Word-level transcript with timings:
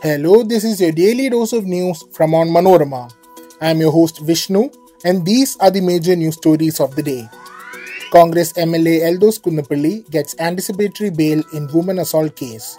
Hello, 0.00 0.44
this 0.44 0.62
is 0.62 0.80
your 0.80 0.92
daily 0.92 1.28
dose 1.28 1.52
of 1.52 1.66
news 1.66 2.04
from 2.12 2.30
Onmanorama. 2.30 3.12
I 3.60 3.70
am 3.70 3.80
your 3.80 3.90
host 3.90 4.20
Vishnu, 4.20 4.70
and 5.04 5.26
these 5.26 5.56
are 5.56 5.72
the 5.72 5.80
major 5.80 6.14
news 6.14 6.36
stories 6.36 6.78
of 6.78 6.94
the 6.94 7.02
day. 7.02 7.28
Congress 8.12 8.52
MLA 8.52 9.00
Eldhose 9.00 9.40
Kunnappilly 9.40 10.08
gets 10.08 10.38
anticipatory 10.38 11.10
bail 11.10 11.42
in 11.52 11.66
woman 11.72 11.98
assault 11.98 12.36
case. 12.36 12.78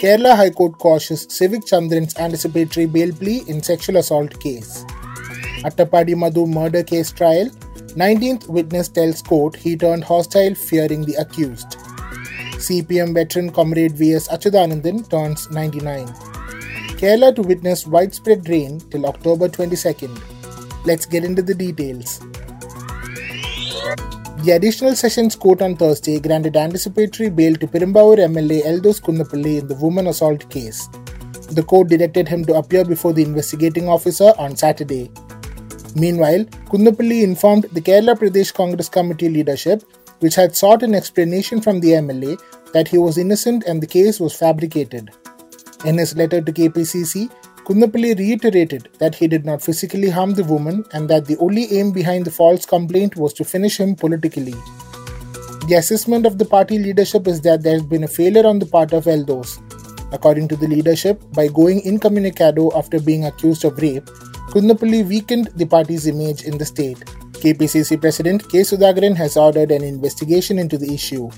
Kerala 0.00 0.34
High 0.34 0.50
Court 0.50 0.76
cautions 0.78 1.32
Civic 1.32 1.60
Chandran's 1.66 2.18
anticipatory 2.18 2.86
bail 2.86 3.12
plea 3.12 3.44
in 3.46 3.62
sexual 3.62 3.98
assault 3.98 4.40
case. 4.40 4.84
Attapadi 5.62 6.16
Madhu 6.16 6.48
murder 6.48 6.82
case 6.82 7.12
trial. 7.12 7.48
19th 7.94 8.48
witness 8.48 8.88
tells 8.88 9.22
court 9.22 9.54
he 9.54 9.76
turned 9.76 10.02
hostile 10.02 10.56
fearing 10.56 11.02
the 11.02 11.14
accused. 11.14 11.78
CPM 12.66 13.14
veteran 13.14 13.52
comrade 13.52 13.92
VS 13.92 14.28
Achuthanandan 14.28 15.08
turns 15.08 15.48
99. 15.52 16.29
Kerala 17.00 17.34
to 17.34 17.40
witness 17.40 17.86
widespread 17.86 18.46
rain 18.50 18.78
till 18.90 19.06
October 19.06 19.48
22nd. 19.48 20.14
Let's 20.84 21.06
get 21.06 21.24
into 21.24 21.40
the 21.40 21.54
details. 21.54 22.18
The 24.44 24.52
additional 24.56 24.94
sessions 24.94 25.34
court 25.34 25.62
on 25.62 25.76
Thursday 25.76 26.20
granted 26.20 26.58
anticipatory 26.58 27.30
bail 27.30 27.54
to 27.54 27.66
Perumbavoor 27.66 28.18
MLA 28.26 28.66
Eldhose 28.66 29.00
Kunnappilly 29.00 29.60
in 29.60 29.66
the 29.66 29.76
woman 29.76 30.08
assault 30.08 30.50
case. 30.50 30.88
The 31.50 31.62
court 31.62 31.88
directed 31.88 32.28
him 32.28 32.44
to 32.44 32.56
appear 32.56 32.84
before 32.84 33.14
the 33.14 33.22
investigating 33.22 33.88
officer 33.88 34.34
on 34.36 34.54
Saturday. 34.54 35.10
Meanwhile, 35.96 36.44
Kunnapalli 36.68 37.22
informed 37.22 37.64
the 37.72 37.80
Kerala 37.80 38.14
Pradesh 38.14 38.52
Congress 38.52 38.90
Committee 38.90 39.30
leadership, 39.30 39.84
which 40.18 40.34
had 40.34 40.54
sought 40.54 40.82
an 40.82 40.94
explanation 40.94 41.62
from 41.62 41.80
the 41.80 41.92
MLA 41.92 42.38
that 42.74 42.88
he 42.88 42.98
was 42.98 43.16
innocent 43.16 43.64
and 43.66 43.82
the 43.82 43.86
case 43.86 44.20
was 44.20 44.36
fabricated. 44.36 45.10
In 45.84 45.96
his 45.96 46.14
letter 46.14 46.42
to 46.42 46.52
KPCC, 46.52 47.30
Kunnappilly 47.64 48.18
reiterated 48.18 48.88
that 48.98 49.14
he 49.14 49.26
did 49.26 49.46
not 49.46 49.62
physically 49.62 50.10
harm 50.10 50.34
the 50.34 50.44
woman 50.44 50.84
and 50.92 51.08
that 51.08 51.26
the 51.26 51.38
only 51.38 51.72
aim 51.78 51.92
behind 51.92 52.24
the 52.24 52.30
false 52.30 52.66
complaint 52.66 53.16
was 53.16 53.32
to 53.34 53.44
finish 53.44 53.78
him 53.80 53.94
politically. 53.94 54.54
The 55.68 55.76
assessment 55.78 56.26
of 56.26 56.36
the 56.36 56.44
party 56.44 56.78
leadership 56.78 57.26
is 57.26 57.40
that 57.42 57.62
there 57.62 57.74
has 57.74 57.82
been 57.82 58.04
a 58.04 58.08
failure 58.08 58.46
on 58.46 58.58
the 58.58 58.66
part 58.66 58.92
of 58.92 59.04
Eldhose. 59.04 59.58
According 60.12 60.48
to 60.48 60.56
the 60.56 60.66
leadership, 60.66 61.22
by 61.32 61.46
going 61.46 61.80
incommunicado 61.82 62.76
after 62.76 63.00
being 63.00 63.24
accused 63.24 63.64
of 63.64 63.78
rape, 63.78 64.06
Kunnappilly 64.50 65.06
weakened 65.06 65.46
the 65.54 65.64
party's 65.64 66.06
image 66.06 66.42
in 66.42 66.58
the 66.58 66.66
state. 66.66 66.98
KPCC 67.40 68.00
President 68.00 68.46
K. 68.50 68.60
Sudhakaran 68.60 69.16
has 69.16 69.36
ordered 69.36 69.70
an 69.70 69.82
investigation 69.82 70.58
into 70.58 70.76
the 70.76 70.92
issue. 70.92 71.30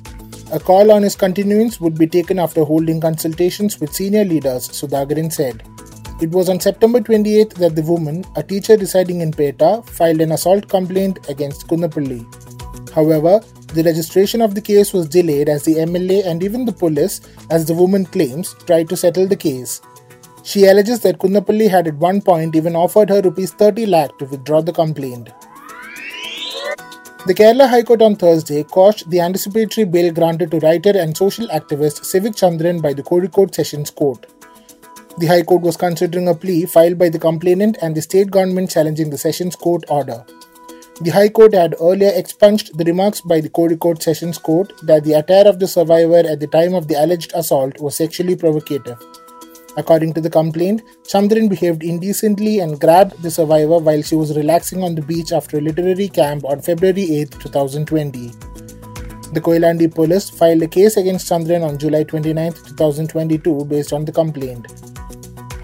A 0.53 0.61
call 0.61 0.93
on 0.93 1.03
his 1.03 1.17
continuance 1.17 1.81
would 1.81 1.97
be 1.97 2.07
taken 2.07 2.39
after 2.39 2.63
holding 2.63 3.01
consultations 3.01 3.81
with 3.81 3.95
senior 3.95 4.23
leaders, 4.23 4.69
Sudhakaran 4.69 5.33
said. 5.33 5.63
It 6.21 6.29
was 6.29 6.51
on 6.51 6.61
September 6.61 7.01
28 7.01 7.55
that 7.55 7.75
the 7.75 7.81
woman, 7.81 8.23
a 8.37 8.43
teacher 8.43 8.77
residing 8.77 9.23
in 9.23 9.33
Peta, 9.33 9.83
filed 9.87 10.21
an 10.21 10.33
assault 10.33 10.69
complaint 10.69 11.27
against 11.31 11.69
Kunnappilly. 11.69 12.27
However, 12.93 13.41
the 13.73 13.83
registration 13.83 14.43
of 14.43 14.55
the 14.55 14.61
case 14.61 14.93
was 14.93 15.09
delayed 15.09 15.49
as 15.49 15.65
the 15.65 15.77
MLA 15.77 16.27
and 16.27 16.43
even 16.43 16.67
the 16.67 16.73
police, 16.73 17.23
as 17.49 17.65
the 17.65 17.73
woman 17.73 18.05
claims, 18.05 18.53
tried 18.67 18.91
to 18.91 18.97
settle 18.97 19.27
the 19.27 19.37
case. 19.37 19.81
She 20.43 20.67
alleges 20.67 21.01
that 21.01 21.17
Kunnappilly 21.17 21.71
had 21.71 21.89
at 21.89 21.95
one 21.95 22.21
point 22.21 22.55
even 22.57 22.77
offered 22.77 23.09
her 23.09 23.23
rupees 23.23 23.53
30 23.53 23.87
lakh 23.87 24.19
to 24.19 24.27
withdraw 24.27 24.61
the 24.61 24.73
complaint. 24.75 25.31
The 27.25 27.35
Kerala 27.35 27.69
High 27.69 27.85
Court 27.85 28.03
on 28.03 28.17
Thursday 28.17 28.65
quashed 28.65 29.09
the 29.09 29.21
anticipatory 29.21 29.85
bail 29.85 30.13
granted 30.13 30.51
to 30.51 30.59
writer 30.59 30.91
and 30.99 31.17
social 31.17 31.47
activist 31.47 32.05
Civic 32.05 32.33
Chandran 32.33 32.83
by 32.83 32.93
the 32.95 33.03
Kozhikode 33.05 33.55
Sessions 33.55 33.93
Court. 33.93 34.27
The 35.19 35.27
High 35.27 35.45
Court 35.45 35.63
was 35.63 35.77
considering 35.77 36.27
a 36.27 36.35
plea 36.35 36.67
filed 36.67 36.99
by 36.99 37.11
the 37.11 37.21
complainant 37.21 37.79
and 37.81 37.95
the 37.95 38.03
state 38.03 38.33
government 38.33 38.73
challenging 38.73 39.11
the 39.11 39.19
Sessions 39.19 39.55
Court 39.55 39.85
order. 39.89 40.25
The 41.01 41.11
High 41.11 41.29
Court 41.29 41.55
had 41.55 41.77
earlier 41.81 42.11
expunged 42.13 42.77
the 42.77 42.85
remarks 42.85 43.21
by 43.21 43.41
the 43.41 43.51
Kozhikode 43.51 44.03
Sessions 44.03 44.37
Court 44.39 44.73
that 44.83 45.05
the 45.05 45.13
attire 45.13 45.47
of 45.47 45.61
the 45.61 45.69
survivor 45.69 46.27
at 46.29 46.41
the 46.41 46.49
time 46.49 46.75
of 46.75 46.89
the 46.89 46.97
alleged 46.97 47.31
assault 47.37 47.81
was 47.81 47.95
sexually 47.95 48.35
provocative. 48.35 48.99
According 49.77 50.13
to 50.15 50.21
the 50.21 50.29
complaint, 50.29 50.83
Chandran 51.05 51.49
behaved 51.49 51.83
indecently 51.83 52.59
and 52.59 52.79
grabbed 52.79 53.23
the 53.23 53.31
survivor 53.31 53.79
while 53.79 54.03
she 54.03 54.17
was 54.17 54.37
relaxing 54.37 54.83
on 54.83 54.95
the 54.95 55.03
beach 55.03 55.33
after 55.33 55.59
a 55.59 55.61
literary 55.63 56.09
camp 56.09 56.45
on 56.45 56.61
February 56.61 57.21
8, 57.21 57.31
2020. 57.41 58.29
The 59.33 59.41
Koyilandy 59.41 59.95
police 59.95 60.29
filed 60.29 60.63
a 60.63 60.69
case 60.69 60.99
against 60.99 61.31
Chandran 61.31 61.67
on 61.67 61.79
July 61.79 62.05
29, 62.05 62.53
2022, 62.53 63.65
based 63.65 63.95
on 63.95 64.05
the 64.05 64.13
complaint. 64.13 64.67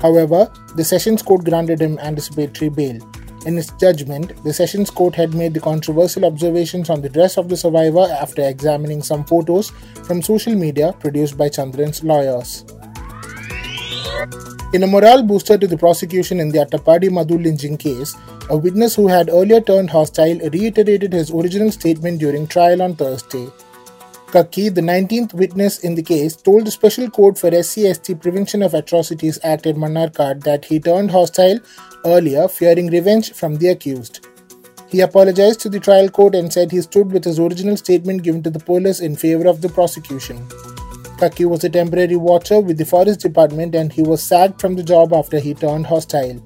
However, 0.00 0.50
the 0.74 0.84
Sessions 0.84 1.20
Court 1.20 1.44
granted 1.44 1.82
him 1.82 1.98
anticipatory 1.98 2.70
bail. 2.70 2.98
In 3.44 3.58
its 3.58 3.70
judgment, 3.72 4.42
the 4.42 4.54
Sessions 4.54 4.88
Court 4.88 5.14
had 5.14 5.34
made 5.34 5.52
the 5.52 5.60
controversial 5.60 6.24
observations 6.24 6.88
on 6.88 7.02
the 7.02 7.10
dress 7.10 7.36
of 7.36 7.50
the 7.50 7.56
survivor 7.58 8.08
after 8.10 8.42
examining 8.42 9.02
some 9.02 9.24
photos 9.24 9.70
from 10.04 10.22
social 10.22 10.54
media 10.54 10.94
produced 10.98 11.36
by 11.36 11.50
Chandran's 11.50 12.02
lawyers. 12.02 12.64
In 14.74 14.82
a 14.82 14.86
morale 14.86 15.22
booster 15.22 15.56
to 15.56 15.66
the 15.66 15.78
prosecution 15.78 16.40
in 16.40 16.50
the 16.50 16.58
Attapadi 16.58 17.10
Madhu 17.10 17.38
lynching 17.38 17.76
case, 17.76 18.16
a 18.50 18.56
witness 18.56 18.94
who 18.96 19.06
had 19.06 19.28
earlier 19.28 19.60
turned 19.60 19.90
hostile 19.90 20.38
reiterated 20.50 21.12
his 21.12 21.30
original 21.30 21.70
statement 21.70 22.18
during 22.18 22.46
trial 22.46 22.82
on 22.82 22.96
Thursday. 22.96 23.46
Kakki, 24.26 24.74
the 24.74 24.80
19th 24.80 25.34
witness 25.34 25.78
in 25.78 25.94
the 25.94 26.02
case, 26.02 26.34
told 26.36 26.66
the 26.66 26.70
Special 26.70 27.08
Court 27.08 27.38
for 27.38 27.50
SC/ST 27.50 28.20
Prevention 28.20 28.62
of 28.62 28.74
Atrocities 28.74 29.38
Act 29.42 29.66
at 29.66 29.76
Mannarkad 29.76 30.42
that 30.42 30.64
he 30.64 30.80
turned 30.80 31.12
hostile 31.12 31.60
earlier, 32.04 32.48
fearing 32.48 32.88
revenge 32.88 33.32
from 33.32 33.56
the 33.56 33.68
accused. 33.68 34.26
He 34.88 35.00
apologized 35.00 35.60
to 35.60 35.68
the 35.68 35.80
trial 35.80 36.08
court 36.08 36.34
and 36.34 36.52
said 36.52 36.70
he 36.70 36.80
stood 36.80 37.12
with 37.12 37.24
his 37.24 37.38
original 37.38 37.76
statement 37.76 38.22
given 38.22 38.42
to 38.42 38.50
the 38.50 38.58
police 38.58 39.00
in 39.00 39.16
favor 39.16 39.46
of 39.46 39.60
the 39.60 39.68
prosecution. 39.68 40.46
Kakki 41.18 41.46
was 41.46 41.64
a 41.64 41.68
temporary 41.68 42.14
watcher 42.14 42.60
with 42.60 42.78
the 42.78 42.84
Forest 42.84 43.18
Department 43.18 43.74
and 43.74 43.92
he 43.92 44.02
was 44.02 44.22
sacked 44.22 44.60
from 44.60 44.76
the 44.76 44.84
job 44.84 45.12
after 45.12 45.40
he 45.40 45.52
turned 45.52 45.84
hostile. 45.84 46.40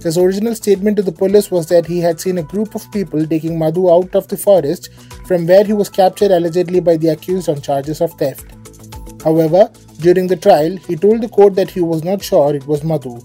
His 0.00 0.16
original 0.16 0.54
statement 0.54 0.96
to 0.98 1.02
the 1.02 1.10
police 1.10 1.50
was 1.50 1.66
that 1.70 1.86
he 1.86 1.98
had 1.98 2.20
seen 2.20 2.38
a 2.38 2.44
group 2.44 2.76
of 2.76 2.88
people 2.92 3.26
taking 3.26 3.58
Madhu 3.58 3.90
out 3.90 4.14
of 4.14 4.28
the 4.28 4.36
forest 4.36 4.90
from 5.26 5.44
where 5.44 5.64
he 5.64 5.72
was 5.72 5.88
captured 5.88 6.30
allegedly 6.30 6.78
by 6.78 6.96
the 6.96 7.08
accused 7.08 7.48
on 7.48 7.60
charges 7.60 8.00
of 8.00 8.12
theft. 8.12 8.44
However, 9.24 9.72
during 9.98 10.28
the 10.28 10.36
trial, 10.36 10.76
he 10.76 10.94
told 10.94 11.20
the 11.20 11.28
court 11.28 11.56
that 11.56 11.70
he 11.70 11.80
was 11.80 12.04
not 12.04 12.22
sure 12.22 12.54
it 12.54 12.68
was 12.68 12.84
Madhu. 12.84 13.18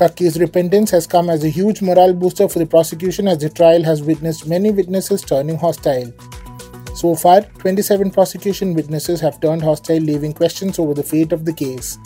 Kakki's 0.00 0.40
repentance 0.40 0.90
has 0.92 1.06
come 1.06 1.28
as 1.28 1.44
a 1.44 1.50
huge 1.50 1.82
morale 1.82 2.14
booster 2.14 2.48
for 2.48 2.58
the 2.58 2.64
prosecution 2.64 3.28
as 3.28 3.36
the 3.36 3.50
trial 3.50 3.82
has 3.82 4.02
witnessed 4.02 4.48
many 4.48 4.70
witnesses 4.70 5.20
turning 5.20 5.58
hostile. 5.58 6.10
So 6.94 7.14
far, 7.14 7.42
27 7.42 8.10
prosecution 8.10 8.74
witnesses 8.74 9.20
have 9.20 9.40
turned 9.40 9.62
hostile, 9.62 9.98
leaving 9.98 10.32
questions 10.32 10.78
over 10.78 10.92
the 10.92 11.02
fate 11.02 11.32
of 11.32 11.44
the 11.44 11.52
case. 11.52 11.98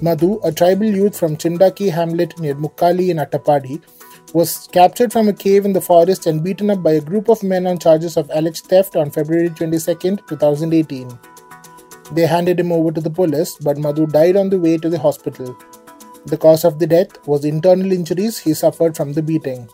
Madhu, 0.00 0.40
a 0.42 0.50
tribal 0.50 0.86
youth 0.86 1.18
from 1.18 1.36
Chindakki 1.36 1.90
hamlet 1.90 2.38
near 2.38 2.54
Mukkali 2.54 3.10
in 3.10 3.18
Attapadi, 3.18 3.82
was 4.32 4.68
captured 4.72 5.12
from 5.12 5.28
a 5.28 5.32
cave 5.32 5.64
in 5.64 5.72
the 5.72 5.80
forest 5.80 6.26
and 6.26 6.42
beaten 6.42 6.70
up 6.70 6.82
by 6.82 6.92
a 6.92 7.00
group 7.00 7.28
of 7.28 7.42
men 7.42 7.66
on 7.66 7.78
charges 7.78 8.16
of 8.16 8.30
alleged 8.32 8.66
theft 8.66 8.96
on 8.96 9.10
February 9.10 9.50
22, 9.50 10.16
2018. 10.26 11.18
They 12.12 12.26
handed 12.26 12.58
him 12.58 12.72
over 12.72 12.92
to 12.92 13.00
the 13.00 13.10
police, 13.10 13.56
but 13.56 13.78
Madhu 13.78 14.06
died 14.06 14.36
on 14.36 14.50
the 14.50 14.58
way 14.58 14.78
to 14.78 14.88
the 14.88 14.98
hospital. 14.98 15.56
The 16.26 16.38
cause 16.38 16.64
of 16.64 16.78
the 16.78 16.86
death 16.86 17.26
was 17.26 17.44
internal 17.44 17.92
injuries 17.92 18.38
he 18.38 18.54
suffered 18.54 18.96
from 18.96 19.12
the 19.12 19.22
beating. 19.22 19.68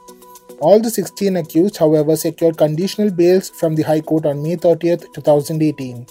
All 0.61 0.81
the 0.81 0.91
16 0.91 1.37
accused, 1.37 1.77
however, 1.77 2.17
secured 2.17 2.59
conditional 2.59 3.13
bails 3.13 3.49
from 3.49 3.77
the 3.77 3.83
High 3.83 4.01
Court 4.01 4.27
on 4.27 4.43
May 4.43 4.57
30, 4.57 4.97
2018. 5.15 6.05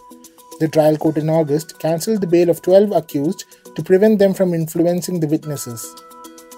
The 0.61 0.69
trial 0.69 0.95
court 0.95 1.17
in 1.17 1.29
August 1.29 1.77
cancelled 1.79 2.21
the 2.21 2.27
bail 2.27 2.49
of 2.49 2.61
12 2.61 2.93
accused 2.93 3.43
to 3.75 3.83
prevent 3.83 4.19
them 4.19 4.33
from 4.33 4.53
influencing 4.53 5.19
the 5.19 5.27
witnesses. 5.27 5.93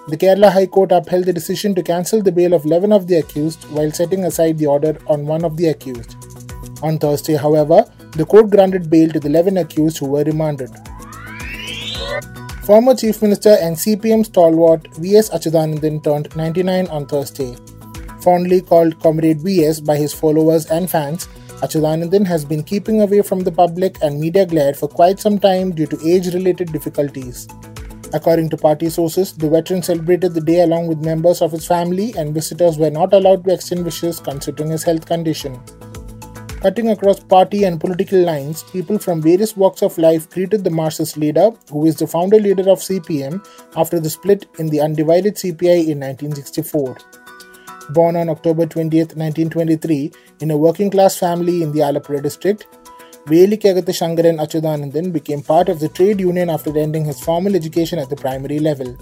The 0.06 0.16
Kerala 0.16 0.52
High 0.52 0.66
Court 0.66 0.92
upheld 0.92 1.24
the 1.24 1.32
decision 1.32 1.74
to 1.74 1.82
cancel 1.82 2.22
the 2.22 2.30
bail 2.30 2.54
of 2.54 2.64
11 2.64 2.92
of 2.92 3.08
the 3.08 3.16
accused 3.16 3.64
while 3.72 3.90
setting 3.90 4.24
aside 4.24 4.58
the 4.58 4.66
order 4.66 4.96
on 5.08 5.26
one 5.26 5.44
of 5.44 5.56
the 5.56 5.66
accused. 5.66 6.14
On 6.84 6.96
Thursday, 6.96 7.34
however, 7.34 7.84
the 8.12 8.24
court 8.24 8.50
granted 8.50 8.88
bail 8.88 9.10
to 9.10 9.18
the 9.18 9.28
11 9.28 9.56
accused 9.56 9.98
who 9.98 10.06
were 10.06 10.22
remanded. 10.22 10.70
Former 12.62 12.94
Chief 12.94 13.20
Minister 13.20 13.56
and 13.60 13.76
CPM 13.76 14.24
stalwart 14.24 14.86
V.S. 14.94 15.28
Achuthanandan 15.30 16.04
turned 16.04 16.34
99 16.36 16.86
on 16.86 17.06
Thursday. 17.06 17.56
Fondly 18.22 18.60
called 18.60 19.00
Comrade 19.00 19.40
VS 19.40 19.80
by 19.80 19.96
his 19.96 20.12
followers 20.12 20.66
and 20.66 20.90
fans, 20.90 21.26
Achuthanandan 21.62 22.26
has 22.26 22.44
been 22.44 22.62
keeping 22.62 23.00
away 23.00 23.22
from 23.22 23.40
the 23.40 23.52
public 23.52 23.96
and 24.02 24.20
media 24.20 24.46
glare 24.46 24.74
for 24.74 24.88
quite 24.88 25.20
some 25.20 25.38
time 25.38 25.72
due 25.72 25.86
to 25.86 26.08
age 26.08 26.32
related 26.34 26.72
difficulties. 26.72 27.48
According 28.12 28.48
to 28.50 28.56
party 28.56 28.90
sources, 28.90 29.32
the 29.32 29.48
veteran 29.48 29.82
celebrated 29.82 30.34
the 30.34 30.40
day 30.40 30.62
along 30.62 30.88
with 30.88 31.04
members 31.04 31.40
of 31.40 31.52
his 31.52 31.66
family, 31.66 32.12
and 32.16 32.34
visitors 32.34 32.76
were 32.76 32.90
not 32.90 33.12
allowed 33.12 33.44
to 33.44 33.54
extend 33.54 33.84
wishes 33.84 34.20
considering 34.20 34.70
his 34.70 34.82
health 34.82 35.06
condition. 35.06 35.60
Cutting 36.60 36.90
across 36.90 37.20
party 37.20 37.64
and 37.64 37.80
political 37.80 38.20
lines, 38.20 38.64
people 38.64 38.98
from 38.98 39.22
various 39.22 39.56
walks 39.56 39.82
of 39.82 39.96
life 39.96 40.28
greeted 40.28 40.62
the 40.64 40.70
Marxist 40.70 41.16
leader, 41.16 41.52
who 41.70 41.86
is 41.86 41.96
the 41.96 42.06
founder 42.06 42.38
leader 42.38 42.68
of 42.68 42.80
CPM 42.80 43.42
after 43.76 43.98
the 43.98 44.10
split 44.10 44.46
in 44.58 44.66
the 44.66 44.80
undivided 44.80 45.36
CPI 45.36 45.88
in 45.88 46.00
1964. 46.00 46.98
Born 47.92 48.14
on 48.16 48.28
October 48.28 48.66
20, 48.66 48.98
1923, 48.98 50.12
in 50.40 50.50
a 50.50 50.56
working 50.56 50.90
class 50.90 51.18
family 51.18 51.62
in 51.62 51.72
the 51.72 51.80
Alappuzha 51.80 52.22
district, 52.22 52.66
Velikkakathu 53.26 53.94
Shankaran 54.00 54.38
Achyutanandan 54.44 55.12
became 55.12 55.42
part 55.42 55.68
of 55.68 55.80
the 55.80 55.88
trade 55.88 56.20
union 56.20 56.50
after 56.50 56.76
ending 56.78 57.04
his 57.04 57.20
formal 57.20 57.56
education 57.56 57.98
at 57.98 58.08
the 58.08 58.16
primary 58.16 58.60
level. 58.60 58.96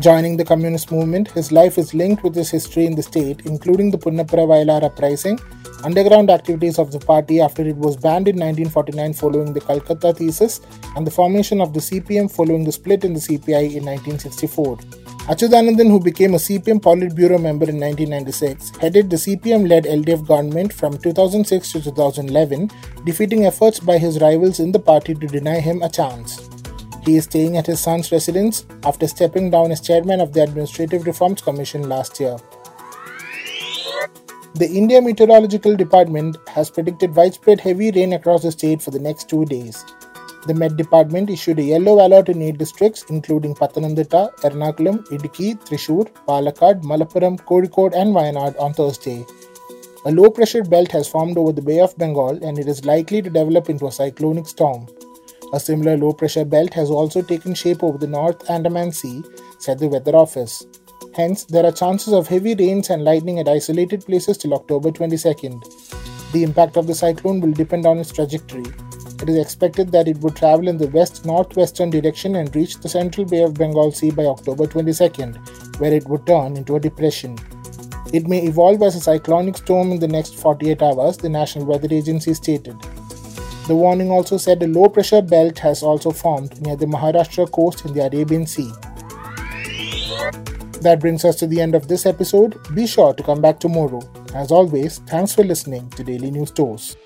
Joining 0.00 0.36
the 0.36 0.44
communist 0.44 0.90
movement, 0.90 1.30
his 1.30 1.52
life 1.52 1.78
is 1.78 1.94
linked 1.94 2.24
with 2.24 2.34
his 2.34 2.50
history 2.50 2.86
in 2.86 2.96
the 2.96 3.02
state, 3.02 3.42
including 3.44 3.90
the 3.90 3.98
Punnapra 3.98 4.46
Vayalar 4.52 4.82
uprising 4.82 5.38
underground 5.84 6.30
activities 6.30 6.78
of 6.78 6.92
the 6.92 6.98
party 6.98 7.40
after 7.40 7.62
it 7.66 7.76
was 7.76 7.96
banned 7.96 8.28
in 8.28 8.36
1949 8.36 9.12
following 9.14 9.52
the 9.52 9.60
Calcutta 9.60 10.12
thesis 10.12 10.60
and 10.96 11.06
the 11.06 11.10
formation 11.10 11.60
of 11.60 11.72
the 11.72 11.80
CPM 11.80 12.30
following 12.30 12.64
the 12.64 12.72
split 12.72 13.04
in 13.04 13.14
the 13.14 13.20
CPI 13.20 13.74
in 13.76 13.84
1964. 13.84 14.78
Achyutanandan, 15.26 15.88
who 15.88 16.00
became 16.00 16.34
a 16.34 16.36
CPM 16.36 16.80
Politburo 16.80 17.40
member 17.40 17.70
in 17.70 17.78
1996, 17.78 18.76
headed 18.78 19.08
the 19.08 19.14
CPM 19.14 19.68
led 19.68 19.84
LDF 19.84 20.26
government 20.26 20.72
from 20.72 20.98
2006 20.98 21.70
to 21.70 21.80
2011, 21.80 22.68
defeating 23.04 23.46
efforts 23.46 23.78
by 23.78 23.98
his 23.98 24.20
rivals 24.20 24.58
in 24.58 24.72
the 24.72 24.80
party 24.80 25.14
to 25.14 25.28
deny 25.28 25.60
him 25.60 25.80
a 25.80 25.88
chance. 25.88 26.50
He 27.04 27.18
is 27.18 27.24
staying 27.24 27.56
at 27.56 27.68
his 27.68 27.78
son's 27.78 28.10
residence 28.10 28.66
after 28.82 29.06
stepping 29.06 29.48
down 29.48 29.70
as 29.70 29.80
chairman 29.80 30.20
of 30.20 30.32
the 30.32 30.42
Administrative 30.42 31.06
Reforms 31.06 31.40
Commission 31.40 31.88
last 31.88 32.18
year. 32.18 32.36
The 34.54 34.68
India 34.68 35.00
Meteorological 35.00 35.76
Department 35.76 36.36
has 36.48 36.68
predicted 36.68 37.14
widespread 37.14 37.60
heavy 37.60 37.92
rain 37.92 38.12
across 38.14 38.42
the 38.42 38.50
state 38.50 38.82
for 38.82 38.90
the 38.90 38.98
next 38.98 39.28
two 39.28 39.44
days. 39.44 39.84
The 40.44 40.54
Met 40.54 40.76
Department 40.76 41.30
issued 41.30 41.60
a 41.60 41.62
yellow 41.62 42.04
alert 42.04 42.28
in 42.28 42.42
eight 42.42 42.58
districts, 42.58 43.04
including 43.08 43.54
Pathanamthitta, 43.54 44.34
Ernakulam, 44.40 45.06
Idukki, 45.06 45.56
Thrissur, 45.64 46.10
Palakkad, 46.26 46.82
Malappuram, 46.82 47.38
Kozhikode, 47.40 47.94
and 47.94 48.12
Wayanad 48.12 48.58
on 48.60 48.74
Thursday. 48.74 49.24
A 50.04 50.10
low 50.10 50.30
pressure 50.30 50.64
belt 50.64 50.90
has 50.90 51.06
formed 51.06 51.38
over 51.38 51.52
the 51.52 51.62
Bay 51.62 51.78
of 51.78 51.96
Bengal 51.96 52.42
and 52.42 52.58
it 52.58 52.66
is 52.66 52.84
likely 52.84 53.22
to 53.22 53.30
develop 53.30 53.70
into 53.70 53.86
a 53.86 53.92
cyclonic 53.92 54.48
storm. 54.48 54.88
A 55.52 55.60
similar 55.60 55.96
low 55.96 56.12
pressure 56.12 56.44
belt 56.44 56.74
has 56.74 56.90
also 56.90 57.22
taken 57.22 57.54
shape 57.54 57.84
over 57.84 57.98
the 57.98 58.08
North 58.08 58.50
Andaman 58.50 58.90
Sea, 58.90 59.22
said 59.60 59.78
the 59.78 59.86
Weather 59.86 60.16
Office. 60.16 60.66
Hence, 61.14 61.44
there 61.44 61.64
are 61.64 61.70
chances 61.70 62.12
of 62.12 62.26
heavy 62.26 62.56
rains 62.56 62.90
and 62.90 63.04
lightning 63.04 63.38
at 63.38 63.46
isolated 63.46 64.04
places 64.04 64.38
till 64.38 64.54
October 64.54 64.90
22nd. 64.90 66.32
The 66.32 66.42
impact 66.42 66.76
of 66.76 66.88
the 66.88 66.96
cyclone 66.96 67.40
will 67.40 67.52
depend 67.52 67.86
on 67.86 67.98
its 67.98 68.10
trajectory. 68.10 68.64
It 69.22 69.28
is 69.28 69.38
expected 69.38 69.92
that 69.92 70.08
it 70.08 70.18
would 70.18 70.34
travel 70.34 70.66
in 70.66 70.76
the 70.76 70.88
west 70.88 71.24
northwestern 71.24 71.90
direction 71.90 72.34
and 72.34 72.54
reach 72.56 72.78
the 72.80 72.88
central 72.88 73.24
Bay 73.24 73.44
of 73.44 73.54
Bengal 73.54 73.92
Sea 73.92 74.10
by 74.10 74.24
October 74.24 74.66
22nd, 74.66 75.78
where 75.78 75.92
it 75.92 76.08
would 76.08 76.26
turn 76.26 76.56
into 76.56 76.74
a 76.74 76.80
depression. 76.80 77.38
It 78.12 78.26
may 78.26 78.42
evolve 78.42 78.82
as 78.82 78.96
a 78.96 79.00
cyclonic 79.00 79.58
storm 79.58 79.92
in 79.92 80.00
the 80.00 80.08
next 80.08 80.34
48 80.34 80.82
hours, 80.82 81.16
the 81.16 81.28
National 81.28 81.66
Weather 81.66 81.86
Agency 81.90 82.34
stated. 82.34 82.76
The 83.68 83.76
warning 83.76 84.10
also 84.10 84.38
said 84.38 84.60
a 84.60 84.66
low 84.66 84.88
pressure 84.88 85.22
belt 85.22 85.56
has 85.60 85.84
also 85.84 86.10
formed 86.10 86.60
near 86.60 86.74
the 86.74 86.86
Maharashtra 86.86 87.52
coast 87.52 87.84
in 87.84 87.94
the 87.94 88.04
Arabian 88.04 88.44
Sea. 88.44 88.72
That 90.80 90.98
brings 90.98 91.24
us 91.24 91.36
to 91.36 91.46
the 91.46 91.60
end 91.60 91.76
of 91.76 91.86
this 91.86 92.06
episode. 92.06 92.58
Be 92.74 92.88
sure 92.88 93.14
to 93.14 93.22
come 93.22 93.40
back 93.40 93.60
tomorrow. 93.60 94.02
As 94.34 94.50
always, 94.50 94.98
thanks 95.06 95.32
for 95.32 95.44
listening 95.44 95.88
to 95.90 96.02
Daily 96.02 96.32
News 96.32 96.50
Tours. 96.50 96.96